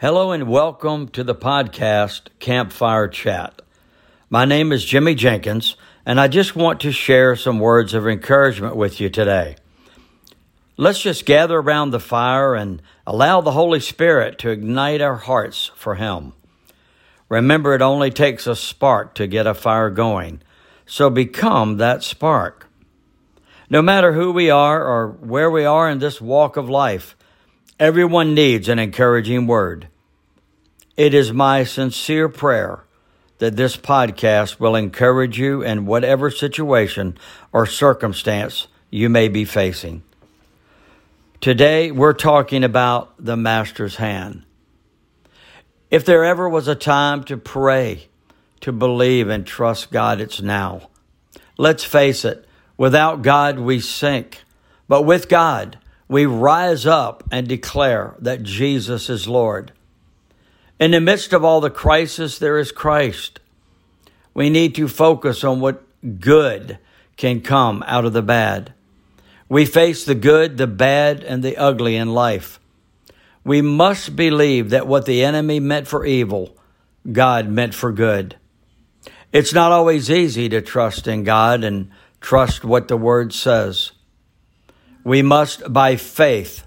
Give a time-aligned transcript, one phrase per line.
[0.00, 3.62] Hello and welcome to the podcast Campfire Chat.
[4.30, 5.76] My name is Jimmy Jenkins,
[6.06, 9.56] and I just want to share some words of encouragement with you today.
[10.76, 15.72] Let's just gather around the fire and allow the Holy Spirit to ignite our hearts
[15.74, 16.32] for Him.
[17.28, 20.42] Remember, it only takes a spark to get a fire going,
[20.86, 22.68] so become that spark.
[23.68, 27.16] No matter who we are or where we are in this walk of life,
[27.78, 29.86] Everyone needs an encouraging word.
[30.96, 32.82] It is my sincere prayer
[33.38, 37.16] that this podcast will encourage you in whatever situation
[37.52, 40.02] or circumstance you may be facing.
[41.40, 44.42] Today, we're talking about the Master's hand.
[45.88, 48.08] If there ever was a time to pray,
[48.60, 50.90] to believe and trust God, it's now.
[51.56, 52.44] Let's face it,
[52.76, 54.42] without God, we sink.
[54.88, 59.72] But with God, we rise up and declare that Jesus is Lord.
[60.80, 63.40] In the midst of all the crisis, there is Christ.
[64.32, 65.82] We need to focus on what
[66.20, 66.78] good
[67.16, 68.72] can come out of the bad.
[69.48, 72.60] We face the good, the bad, and the ugly in life.
[73.44, 76.56] We must believe that what the enemy meant for evil,
[77.10, 78.36] God meant for good.
[79.32, 83.92] It's not always easy to trust in God and trust what the Word says.
[85.04, 86.64] We must, by faith,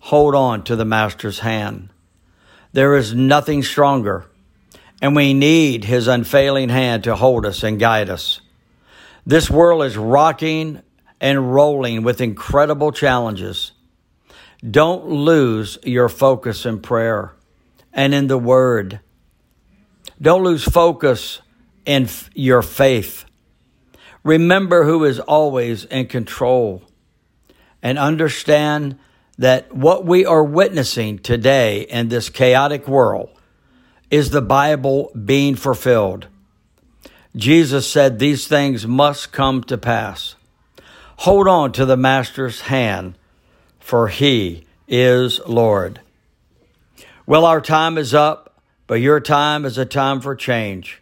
[0.00, 1.90] hold on to the Master's hand.
[2.72, 4.26] There is nothing stronger,
[5.02, 8.40] and we need His unfailing hand to hold us and guide us.
[9.26, 10.82] This world is rocking
[11.20, 13.72] and rolling with incredible challenges.
[14.68, 17.34] Don't lose your focus in prayer
[17.92, 19.00] and in the Word.
[20.20, 21.40] Don't lose focus
[21.84, 23.24] in your faith.
[24.22, 26.82] Remember who is always in control
[27.82, 28.98] and understand
[29.38, 33.30] that what we are witnessing today in this chaotic world
[34.10, 36.26] is the Bible being fulfilled.
[37.36, 40.34] Jesus said these things must come to pass.
[41.18, 43.14] Hold on to the Master's hand,
[43.78, 46.00] for he is Lord.
[47.26, 51.00] Well, our time is up, but your time is a time for change.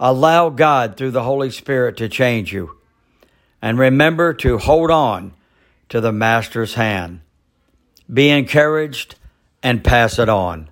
[0.00, 2.76] Allow God through the Holy Spirit to change you.
[3.60, 5.34] And remember to hold on
[5.88, 7.20] to the Master's hand.
[8.12, 9.16] Be encouraged
[9.62, 10.70] and pass it on.